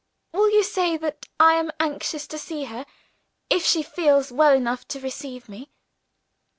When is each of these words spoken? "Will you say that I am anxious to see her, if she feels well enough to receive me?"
"Will 0.33 0.49
you 0.49 0.63
say 0.63 0.97
that 0.97 1.27
I 1.39 1.53
am 1.57 1.69
anxious 1.79 2.25
to 2.29 2.39
see 2.39 2.63
her, 2.63 2.87
if 3.51 3.63
she 3.63 3.83
feels 3.83 4.31
well 4.31 4.51
enough 4.51 4.87
to 4.87 4.99
receive 4.99 5.47
me?" 5.47 5.69